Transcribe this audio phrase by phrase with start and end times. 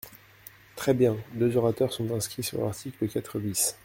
[0.75, 1.15] Très bien!
[1.35, 3.75] Deux orateurs sont inscrits sur l’article quatre bis.